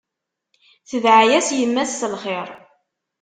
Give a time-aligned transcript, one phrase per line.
[0.89, 2.49] Tedɛa-yas yemma-s s lxir.